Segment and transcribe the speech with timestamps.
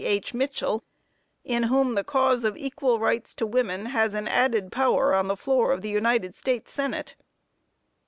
[0.03, 0.33] H.
[0.33, 0.83] Mitchell,
[1.43, 5.37] in whom the cause of equal rights to women has an added power on the
[5.37, 7.13] floor of the United States Senate.